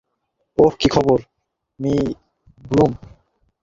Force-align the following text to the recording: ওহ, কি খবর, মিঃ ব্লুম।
ওহ, 0.57 0.73
কি 0.79 0.87
খবর, 0.89 1.19
মিঃ 1.79 2.03
ব্লুম। 2.71 2.91